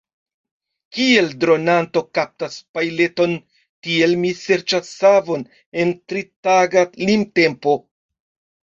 [0.95, 3.35] Kiel dronanto kaptas pajleton,
[3.89, 5.49] tiel li serĉas savon
[5.85, 7.81] en tritaga limtempo.